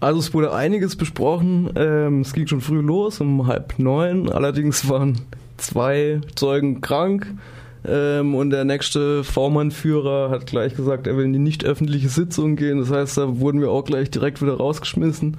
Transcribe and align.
Also 0.00 0.18
es 0.18 0.32
wurde 0.32 0.52
einiges 0.52 0.96
besprochen. 0.96 1.70
Ähm, 1.76 2.22
es 2.22 2.32
ging 2.32 2.46
schon 2.46 2.62
früh 2.62 2.80
los, 2.80 3.20
um 3.20 3.46
halb 3.46 3.78
neun. 3.78 4.30
Allerdings 4.30 4.88
waren 4.88 5.20
zwei 5.58 6.20
Zeugen 6.34 6.80
krank. 6.80 7.34
Ähm, 7.86 8.34
und 8.34 8.50
der 8.50 8.64
nächste 8.64 9.24
V-Mann-Führer 9.24 10.30
hat 10.30 10.46
gleich 10.46 10.74
gesagt, 10.74 11.06
er 11.06 11.16
will 11.16 11.24
in 11.24 11.32
die 11.32 11.38
nicht 11.38 11.64
öffentliche 11.64 12.08
Sitzung 12.08 12.56
gehen. 12.56 12.78
Das 12.78 12.90
heißt, 12.90 13.18
da 13.18 13.40
wurden 13.40 13.60
wir 13.60 13.70
auch 13.70 13.84
gleich 13.84 14.10
direkt 14.10 14.42
wieder 14.42 14.56
rausgeschmissen. 14.56 15.36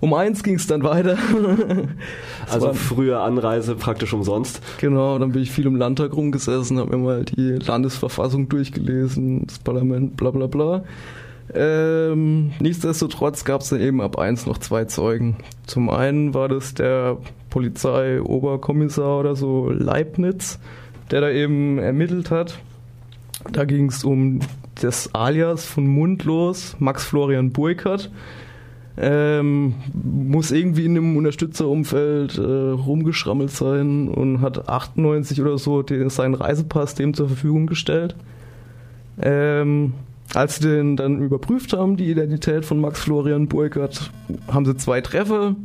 Um 0.00 0.14
eins 0.14 0.42
ging 0.42 0.54
es 0.54 0.66
dann 0.66 0.82
weiter. 0.82 1.18
also 2.50 2.72
frühe 2.72 3.20
Anreise 3.20 3.74
praktisch 3.74 4.14
umsonst. 4.14 4.62
Genau, 4.78 5.18
dann 5.18 5.32
bin 5.32 5.42
ich 5.42 5.50
viel 5.50 5.66
im 5.66 5.76
Landtag 5.76 6.16
rumgesessen, 6.16 6.78
habe 6.78 6.96
mir 6.96 7.04
mal 7.04 7.24
die 7.24 7.52
Landesverfassung 7.52 8.48
durchgelesen, 8.48 9.46
das 9.46 9.58
Parlament, 9.58 10.16
bla 10.16 10.30
bla 10.30 10.46
bla. 10.46 10.84
Ähm, 11.52 12.52
nichtsdestotrotz 12.60 13.44
gab 13.44 13.62
es 13.62 13.70
dann 13.70 13.80
eben 13.80 14.00
ab 14.00 14.18
eins 14.18 14.46
noch 14.46 14.58
zwei 14.58 14.84
Zeugen. 14.84 15.38
Zum 15.66 15.90
einen 15.90 16.34
war 16.34 16.48
das 16.48 16.74
der 16.74 17.18
Polizeioberkommissar 17.50 19.18
oder 19.20 19.34
so 19.34 19.70
Leibniz, 19.70 20.58
der 21.10 21.20
da 21.22 21.30
eben 21.30 21.78
ermittelt 21.78 22.30
hat. 22.30 22.58
Da 23.50 23.64
ging 23.64 23.86
es 23.86 24.04
um 24.04 24.40
das 24.80 25.14
Alias 25.14 25.66
von 25.66 25.86
Mundlos, 25.86 26.76
Max 26.78 27.04
Florian 27.04 27.50
Burkhardt 27.50 28.10
ähm, 29.02 29.74
muss 29.94 30.50
irgendwie 30.50 30.84
in 30.84 30.96
einem 30.96 31.16
Unterstützerumfeld 31.16 32.36
äh, 32.36 32.42
rumgeschrammelt 32.42 33.50
sein 33.50 34.08
und 34.08 34.42
hat 34.42 34.68
98 34.68 35.40
oder 35.40 35.56
so 35.56 35.82
den, 35.82 36.10
seinen 36.10 36.34
Reisepass 36.34 36.94
dem 36.94 37.14
zur 37.14 37.28
Verfügung 37.28 37.66
gestellt. 37.66 38.14
Ähm, 39.20 39.94
als 40.34 40.56
sie 40.56 40.68
den 40.68 40.96
dann 40.96 41.20
überprüft 41.20 41.72
haben, 41.72 41.96
die 41.96 42.10
Identität 42.10 42.64
von 42.64 42.80
Max 42.80 43.00
Florian 43.00 43.48
Burkhardt, 43.48 44.10
haben 44.48 44.64
sie 44.64 44.76
zwei 44.76 45.00
Treffer 45.00 45.56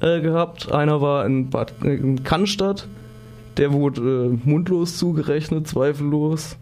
äh, 0.00 0.20
gehabt. 0.20 0.72
Einer 0.72 1.00
war 1.00 1.26
in, 1.26 1.50
Bad, 1.50 1.74
äh, 1.84 1.94
in 1.94 2.22
Cannstatt, 2.24 2.88
der 3.56 3.72
wurde 3.72 4.30
äh, 4.32 4.48
mundlos 4.48 4.96
zugerechnet, 4.96 5.68
zweifellos. 5.68 6.56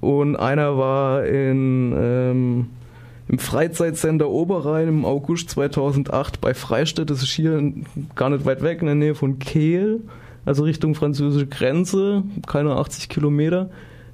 Und 0.00 0.36
einer 0.36 0.76
war 0.76 1.24
in 1.26 1.94
ähm, 1.96 2.66
im 3.28 3.38
Freizeitcenter 3.38 4.28
Oberrhein 4.28 4.88
im 4.88 5.04
August 5.04 5.50
2008 5.50 6.40
bei 6.40 6.54
Freistadt. 6.54 7.10
Das 7.10 7.22
ist 7.22 7.30
hier 7.30 7.72
gar 8.14 8.30
nicht 8.30 8.46
weit 8.46 8.62
weg 8.62 8.80
in 8.80 8.86
der 8.86 8.94
Nähe 8.94 9.14
von 9.14 9.38
Kehl, 9.38 10.00
also 10.46 10.64
Richtung 10.64 10.94
französische 10.94 11.46
Grenze, 11.46 12.22
keine 12.46 12.76
80 12.76 13.08
Kilometer. 13.10 13.68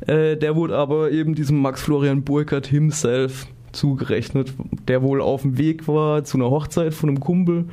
Äh, 0.07 0.37
der 0.37 0.57
wurde 0.57 0.77
aber 0.77 1.11
eben 1.11 1.35
diesem 1.35 1.61
Max 1.61 1.83
Florian 1.83 2.23
Burkhardt 2.23 2.67
himself 2.67 3.47
zugerechnet, 3.73 4.53
der 4.87 5.03
wohl 5.03 5.21
auf 5.21 5.43
dem 5.43 5.59
Weg 5.59 5.89
war 5.89 6.25
zu 6.25 6.39
einer 6.39 6.51
Hochzeit 6.51 6.95
von 6.95 7.09
einem 7.09 7.21
Kumpel, 7.21 7.67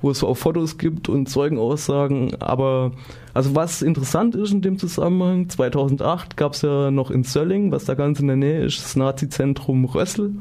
wo 0.00 0.10
es 0.10 0.22
auch 0.22 0.36
Fotos 0.36 0.78
gibt 0.78 1.08
und 1.08 1.28
Zeugenaussagen. 1.28 2.40
Aber 2.40 2.92
also 3.34 3.56
was 3.56 3.82
interessant 3.82 4.36
ist 4.36 4.52
in 4.52 4.62
dem 4.62 4.78
Zusammenhang, 4.78 5.48
2008 5.48 6.36
gab 6.36 6.52
es 6.52 6.62
ja 6.62 6.90
noch 6.90 7.10
in 7.10 7.24
Sölling, 7.24 7.72
was 7.72 7.86
da 7.86 7.94
ganz 7.94 8.20
in 8.20 8.28
der 8.28 8.36
Nähe 8.36 8.64
ist, 8.64 8.82
das 8.82 8.96
Nazi-Zentrum 8.96 9.84
Rössel 9.84 10.34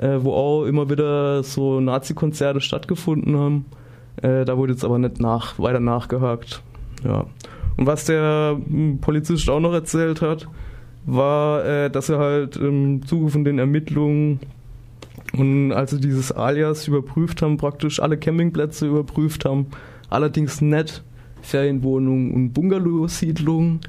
äh, 0.00 0.18
wo 0.22 0.32
auch 0.32 0.64
immer 0.64 0.88
wieder 0.88 1.42
so 1.42 1.80
Nazi-Konzerte 1.80 2.60
stattgefunden 2.60 3.36
haben. 3.36 3.66
Äh, 4.22 4.44
da 4.44 4.56
wurde 4.56 4.72
jetzt 4.72 4.84
aber 4.84 4.98
nicht 4.98 5.20
nach, 5.20 5.58
weiter 5.58 5.80
nachgehakt. 5.80 6.62
Ja. 7.04 7.26
Und 7.76 7.86
was 7.86 8.04
der 8.04 8.58
hm, 8.66 8.98
Polizist 9.00 9.48
auch 9.50 9.60
noch 9.60 9.72
erzählt 9.72 10.22
hat, 10.22 10.48
war, 11.06 11.64
äh, 11.64 11.90
dass 11.90 12.08
er 12.08 12.18
halt 12.18 12.56
im 12.56 13.06
Zuge 13.06 13.30
von 13.30 13.44
den 13.44 13.58
Ermittlungen 13.58 14.40
und 15.32 15.72
als 15.72 15.92
sie 15.92 16.00
dieses 16.00 16.32
Alias 16.32 16.88
überprüft 16.88 17.42
haben, 17.42 17.56
praktisch 17.56 18.00
alle 18.00 18.18
Campingplätze 18.18 18.86
überprüft 18.86 19.44
haben, 19.44 19.66
allerdings 20.08 20.60
nicht 20.60 21.02
Ferienwohnungen 21.42 22.32
und 22.32 22.52
Bungalow-Siedlungen, 22.52 23.80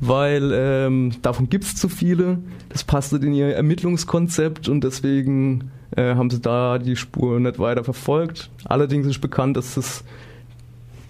weil 0.00 0.50
ähm, 0.52 1.12
davon 1.22 1.48
gibt 1.48 1.64
es 1.64 1.76
zu 1.76 1.88
viele. 1.88 2.38
Das 2.68 2.84
passte 2.84 3.16
in 3.16 3.32
ihr 3.32 3.54
Ermittlungskonzept 3.54 4.68
und 4.68 4.84
deswegen 4.84 5.70
äh, 5.96 6.14
haben 6.14 6.30
sie 6.30 6.40
da 6.40 6.78
die 6.78 6.96
Spur 6.96 7.40
nicht 7.40 7.58
weiter 7.58 7.84
verfolgt. 7.84 8.50
Allerdings 8.64 9.06
ist 9.06 9.20
bekannt, 9.20 9.56
dass 9.56 9.74
das 9.74 10.04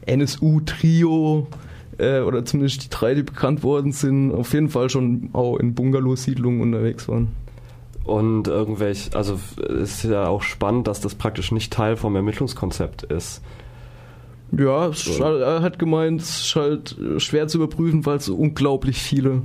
NSU-Trio 0.07 1.47
äh, 1.99 2.21
oder 2.21 2.45
zumindest 2.45 2.85
die 2.85 2.91
drei, 2.91 3.15
die 3.15 3.23
bekannt 3.23 3.63
worden 3.63 3.93
sind, 3.93 4.33
auf 4.33 4.53
jeden 4.53 4.69
Fall 4.69 4.89
schon 4.91 5.31
auch 5.33 5.57
in 5.57 5.75
Bungalow-Siedlungen 5.75 6.61
unterwegs 6.61 7.09
waren. 7.09 7.29
Und 8.05 8.49
irgendwelche, 8.49 9.15
also 9.15 9.39
es 9.69 10.05
ist 10.05 10.11
ja 10.11 10.29
auch 10.29 10.43
spannend, 10.43 10.87
dass 10.87 11.01
das 11.01 11.15
praktisch 11.15 11.53
nicht 11.53 11.73
Teil 11.73 11.97
vom 11.97 12.17
Ermittlungskonzept 12.17 13.03
ist. 13.03 13.43
Ja, 14.51 14.89
er 14.89 15.61
hat 15.61 15.79
gemeint, 15.79 16.23
es 16.23 16.47
ist 16.47 16.57
halt 16.57 16.97
schwer 17.19 17.49
zu 17.49 17.59
überprüfen, 17.59 18.07
weil 18.07 18.17
es 18.17 18.25
so 18.25 18.35
unglaublich 18.35 19.03
viele 19.03 19.43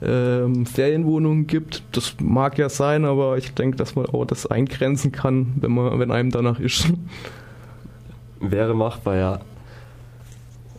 ähm, 0.00 0.66
Ferienwohnungen 0.66 1.48
gibt. 1.48 1.82
Das 1.92 2.14
mag 2.20 2.58
ja 2.58 2.68
sein, 2.68 3.04
aber 3.04 3.38
ich 3.38 3.54
denke, 3.54 3.76
dass 3.76 3.96
man 3.96 4.06
auch 4.06 4.24
das 4.24 4.46
eingrenzen 4.46 5.10
kann, 5.10 5.54
wenn 5.60 5.72
man, 5.72 5.98
wenn 5.98 6.12
einem 6.12 6.30
danach 6.30 6.60
ist. 6.60 6.92
Wäre 8.40 8.74
machbar, 8.74 9.16
ja. 9.16 9.40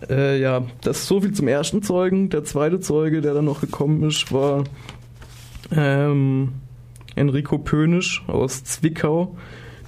Äh, 0.10 0.40
ja, 0.40 0.64
das 0.82 1.00
ist 1.00 1.08
so 1.08 1.22
viel 1.22 1.34
zum 1.34 1.48
ersten 1.48 1.82
Zeugen. 1.82 2.30
Der 2.30 2.44
zweite 2.44 2.80
Zeuge, 2.80 3.22
der 3.22 3.34
dann 3.34 3.46
noch 3.46 3.62
gekommen 3.62 4.04
ist, 4.04 4.32
war 4.32 4.64
ähm, 5.76 6.54
Enrico 7.16 7.58
Pönisch 7.58 8.24
aus 8.28 8.64
Zwickau 8.64 9.36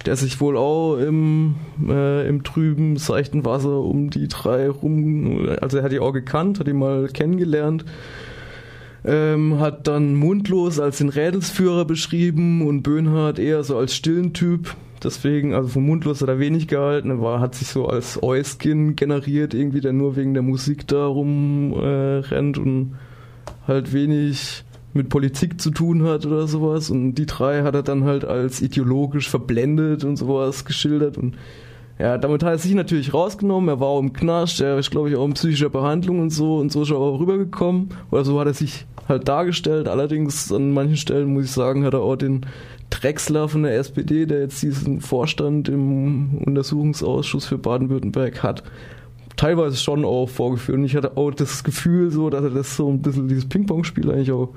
der 0.06 0.16
sich 0.16 0.40
wohl 0.40 0.56
auch 0.56 0.96
im, 0.96 1.56
äh, 1.88 2.26
im 2.28 2.42
trüben, 2.42 2.96
seichten 2.96 3.44
Wasser 3.44 3.80
um 3.80 4.10
die 4.10 4.28
drei 4.28 4.68
rum, 4.68 5.48
also 5.60 5.78
er 5.78 5.84
hat 5.84 5.92
die 5.92 6.00
auch 6.00 6.12
gekannt, 6.12 6.58
hat 6.58 6.66
die 6.66 6.72
mal 6.72 7.08
kennengelernt, 7.08 7.84
ähm, 9.04 9.60
hat 9.60 9.86
dann 9.88 10.14
Mundlos 10.14 10.80
als 10.80 10.98
den 10.98 11.08
Rädelsführer 11.08 11.84
beschrieben 11.84 12.66
und 12.66 12.82
Böhnhardt 12.82 13.38
eher 13.38 13.62
so 13.62 13.76
als 13.76 13.94
stillen 13.94 14.32
Typ. 14.32 14.74
Deswegen, 15.02 15.54
also 15.54 15.68
vom 15.68 15.86
Mundlos 15.86 16.20
hat 16.20 16.28
er 16.28 16.38
wenig 16.38 16.68
gehalten, 16.68 17.10
er 17.10 17.20
war, 17.20 17.40
hat 17.40 17.54
sich 17.54 17.68
so 17.68 17.86
als 17.86 18.22
Euskin 18.22 18.96
generiert, 18.96 19.54
irgendwie, 19.54 19.80
der 19.80 19.92
nur 19.92 20.16
wegen 20.16 20.34
der 20.34 20.42
Musik 20.42 20.86
da 20.86 21.06
rumrennt 21.06 22.56
äh, 22.56 22.60
und 22.60 22.96
halt 23.66 23.92
wenig 23.92 24.64
mit 24.92 25.08
Politik 25.08 25.60
zu 25.60 25.70
tun 25.70 26.02
hat 26.02 26.26
oder 26.26 26.46
sowas. 26.46 26.90
Und 26.90 27.14
die 27.14 27.26
drei 27.26 27.62
hat 27.62 27.74
er 27.74 27.82
dann 27.82 28.04
halt 28.04 28.24
als 28.24 28.60
ideologisch 28.60 29.28
verblendet 29.28 30.04
und 30.04 30.16
sowas 30.16 30.64
geschildert. 30.64 31.16
Und 31.16 31.36
ja, 31.98 32.18
damit 32.18 32.42
hat 32.42 32.52
er 32.52 32.58
sich 32.58 32.74
natürlich 32.74 33.14
rausgenommen. 33.14 33.68
Er 33.68 33.80
war 33.80 33.88
auch 33.88 34.00
im 34.00 34.12
Knast, 34.12 34.60
er 34.60 34.78
ist, 34.78 34.90
glaube 34.90 35.10
ich, 35.10 35.16
auch 35.16 35.26
in 35.26 35.34
psychischer 35.34 35.70
Behandlung 35.70 36.20
und 36.20 36.30
so. 36.30 36.56
Und 36.56 36.72
so 36.72 36.82
ist 36.82 36.90
er 36.90 36.96
auch 36.96 37.20
rübergekommen. 37.20 37.90
Oder 38.10 38.24
so 38.24 38.40
hat 38.40 38.46
er 38.46 38.54
sich 38.54 38.86
halt 39.08 39.28
dargestellt. 39.28 39.86
Allerdings 39.86 40.50
an 40.52 40.72
manchen 40.72 40.96
Stellen, 40.96 41.32
muss 41.32 41.44
ich 41.44 41.50
sagen, 41.52 41.84
hat 41.84 41.94
er 41.94 42.00
auch 42.00 42.16
den 42.16 42.46
Drechsler 42.90 43.48
von 43.48 43.62
der 43.62 43.76
SPD, 43.76 44.26
der 44.26 44.40
jetzt 44.40 44.62
diesen 44.62 45.00
Vorstand 45.00 45.68
im 45.68 46.38
Untersuchungsausschuss 46.38 47.46
für 47.46 47.58
Baden-Württemberg 47.58 48.42
hat, 48.42 48.62
teilweise 49.36 49.76
schon 49.76 50.04
auch 50.04 50.28
vorgeführt. 50.28 50.78
Und 50.78 50.84
ich 50.84 50.96
hatte 50.96 51.16
auch 51.16 51.30
das 51.30 51.64
Gefühl, 51.64 52.10
so, 52.10 52.30
dass 52.30 52.44
er 52.44 52.50
das 52.50 52.76
so 52.76 52.88
ein 52.90 53.00
bisschen, 53.00 53.28
dieses 53.28 53.48
Ping-Pong-Spiel 53.48 54.10
eigentlich 54.10 54.32
auch 54.32 54.50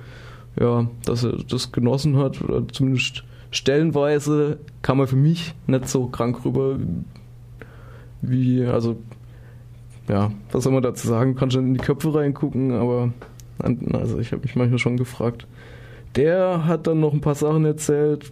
ja, 0.60 0.88
dass 1.06 1.24
er 1.24 1.38
das 1.50 1.72
genossen 1.72 2.18
hat 2.18 2.42
oder 2.42 2.68
zumindest 2.68 3.24
stellenweise 3.52 4.60
kam 4.82 5.00
er 5.00 5.08
für 5.08 5.16
mich 5.16 5.54
nicht 5.68 5.88
so 5.88 6.08
krank 6.08 6.44
rüber 6.46 6.78
wie, 8.22 8.66
also 8.66 8.98
ja, 10.08 10.32
was 10.52 10.64
soll 10.64 10.74
man 10.74 10.84
dazu 10.84 11.08
sagen, 11.08 11.36
kann 11.36 11.52
schon 11.52 11.68
in 11.68 11.74
die 11.74 11.80
Köpfe 11.80 12.14
reingucken, 12.14 12.72
aber 12.72 13.14
also 13.60 14.20
ich 14.20 14.32
habe 14.32 14.42
mich 14.42 14.56
manchmal 14.56 14.80
schon 14.80 14.98
gefragt. 14.98 15.48
Der 16.16 16.66
hat 16.66 16.85
dann 16.85 17.00
noch 17.00 17.13
ein 17.13 17.22
paar 17.22 17.35
Sachen 17.35 17.66
erzählt 17.66 18.31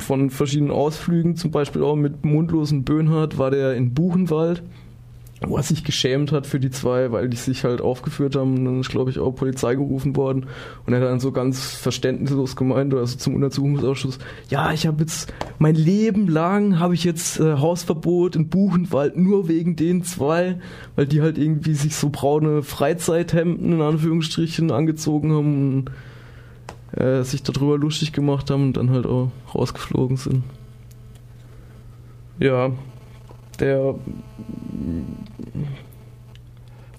von 0.00 0.30
verschiedenen 0.30 0.70
Ausflügen, 0.70 1.36
zum 1.36 1.50
Beispiel 1.50 1.82
auch 1.82 1.96
mit 1.96 2.24
mundlosen 2.24 2.84
Böhnhardt 2.84 3.38
war 3.38 3.50
der 3.50 3.74
in 3.74 3.94
Buchenwald 3.94 4.62
wo 5.48 5.56
er 5.56 5.62
sich 5.62 5.84
geschämt 5.84 6.32
hat 6.32 6.46
für 6.46 6.60
die 6.60 6.70
zwei, 6.70 7.12
weil 7.12 7.28
die 7.28 7.36
sich 7.36 7.64
halt 7.64 7.80
aufgeführt 7.80 8.36
haben. 8.36 8.58
Und 8.58 8.64
dann 8.64 8.80
ist, 8.80 8.90
glaube 8.90 9.10
ich, 9.10 9.18
auch 9.18 9.32
Polizei 9.32 9.74
gerufen 9.74 10.16
worden. 10.16 10.46
Und 10.86 10.92
er 10.92 11.00
hat 11.00 11.08
dann 11.08 11.20
so 11.20 11.32
ganz 11.32 11.74
verständnislos 11.74 12.56
gemeint, 12.56 12.92
oder 12.92 13.06
so 13.06 13.16
zum 13.16 13.34
Untersuchungsausschuss, 13.34 14.18
ja, 14.48 14.72
ich 14.72 14.86
habe 14.86 15.02
jetzt 15.02 15.32
mein 15.58 15.74
Leben 15.74 16.28
lang 16.28 16.78
habe 16.78 16.94
ich 16.94 17.04
jetzt 17.04 17.40
äh, 17.40 17.54
Hausverbot 17.54 18.36
in 18.36 18.48
Buchenwald 18.48 19.16
nur 19.16 19.48
wegen 19.48 19.76
den 19.76 20.04
zwei, 20.04 20.58
weil 20.96 21.06
die 21.06 21.22
halt 21.22 21.38
irgendwie 21.38 21.74
sich 21.74 21.94
so 21.94 22.10
braune 22.10 22.62
Freizeithemden 22.62 23.72
in 23.72 23.80
Anführungsstrichen 23.80 24.70
angezogen 24.70 25.32
haben 25.32 25.76
und 25.76 25.90
äh, 26.96 27.22
sich 27.22 27.42
darüber 27.42 27.78
lustig 27.78 28.12
gemacht 28.12 28.50
haben 28.50 28.64
und 28.64 28.76
dann 28.76 28.90
halt 28.90 29.06
auch 29.06 29.30
rausgeflogen 29.54 30.16
sind. 30.16 30.44
Ja, 32.38 32.70
der 33.60 33.94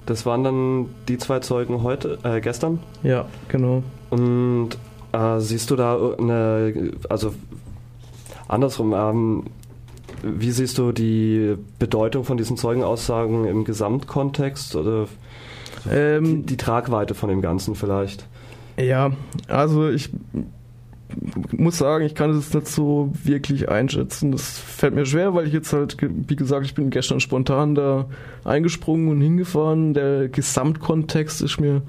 das 0.05 0.25
waren 0.25 0.43
dann 0.43 0.89
die 1.07 1.17
zwei 1.17 1.39
Zeugen 1.39 1.81
heute, 1.83 2.17
äh, 2.23 2.41
gestern? 2.41 2.79
Ja, 3.03 3.25
genau. 3.47 3.83
Und 4.09 4.71
äh, 5.13 5.39
siehst 5.39 5.71
du 5.71 5.75
da 5.75 5.97
eine, 6.17 6.91
also 7.09 7.33
andersrum, 8.47 8.93
ähm, 8.93 9.43
wie 10.21 10.51
siehst 10.51 10.77
du 10.77 10.91
die 10.91 11.55
Bedeutung 11.79 12.23
von 12.23 12.37
diesen 12.37 12.57
Zeugenaussagen 12.57 13.45
im 13.45 13.63
Gesamtkontext 13.63 14.75
oder 14.75 15.07
ähm, 15.89 16.41
die, 16.41 16.43
die 16.43 16.57
Tragweite 16.57 17.13
von 17.13 17.29
dem 17.29 17.41
Ganzen 17.41 17.75
vielleicht? 17.75 18.27
Ja, 18.77 19.11
also 19.47 19.89
ich 19.89 20.09
muss 21.51 21.77
sagen, 21.77 22.05
ich 22.05 22.15
kann 22.15 22.33
das 22.33 22.53
nicht 22.53 22.67
so 22.67 23.11
wirklich 23.23 23.69
einschätzen. 23.69 24.31
Das 24.31 24.57
fällt 24.57 24.95
mir 24.95 25.05
schwer, 25.05 25.33
weil 25.33 25.47
ich 25.47 25.53
jetzt 25.53 25.73
halt, 25.73 25.97
wie 26.01 26.35
gesagt, 26.35 26.65
ich 26.65 26.73
bin 26.73 26.89
gestern 26.89 27.19
spontan 27.19 27.75
da 27.75 28.07
eingesprungen 28.43 29.09
und 29.09 29.21
hingefahren. 29.21 29.93
Der 29.93 30.27
Gesamtkontext 30.29 31.41
ist 31.41 31.59
mir, 31.59 31.81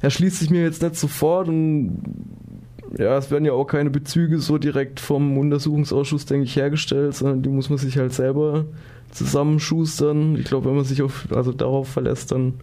erschließt 0.00 0.38
sich 0.38 0.50
mir 0.50 0.62
jetzt 0.62 0.82
nicht 0.82 0.96
sofort 0.96 1.48
und 1.48 2.02
ja, 2.98 3.16
es 3.18 3.30
werden 3.30 3.44
ja 3.44 3.52
auch 3.52 3.66
keine 3.66 3.90
Bezüge 3.90 4.38
so 4.38 4.58
direkt 4.58 5.00
vom 5.00 5.36
Untersuchungsausschuss, 5.36 6.24
denke 6.24 6.44
ich, 6.44 6.56
hergestellt, 6.56 7.14
sondern 7.14 7.42
die 7.42 7.48
muss 7.48 7.68
man 7.68 7.78
sich 7.78 7.98
halt 7.98 8.12
selber 8.12 8.64
zusammenschustern. 9.10 10.36
Ich 10.36 10.44
glaube, 10.44 10.68
wenn 10.68 10.76
man 10.76 10.84
sich 10.84 11.02
auf, 11.02 11.26
also 11.34 11.52
darauf 11.52 11.88
verlässt, 11.88 12.32
dann 12.32 12.54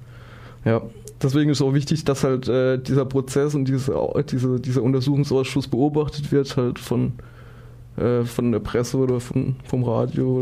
ja, 0.66 0.82
deswegen 1.24 1.50
ist 1.50 1.62
auch 1.62 1.74
wichtig, 1.74 2.04
dass 2.06 2.24
halt 2.24 2.48
äh, 2.48 2.78
dieser 2.78 3.06
Prozess 3.06 3.56
und 3.56 3.66
diese, 3.66 3.94
diese, 4.30 4.60
dieser 4.60 4.84
Untersuchungsausschuss 4.84 5.68
beobachtet 5.68 6.32
wird, 6.32 6.56
halt 6.58 6.80
von, 6.80 7.14
äh, 7.98 8.24
von 8.24 8.52
der 8.52 8.60
Presse 8.60 8.98
oder 8.98 9.20
von, 9.20 9.56
vom 9.64 9.84
Radio 9.84 10.40
oder 10.40 10.42